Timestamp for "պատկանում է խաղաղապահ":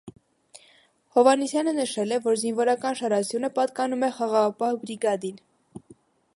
3.59-4.81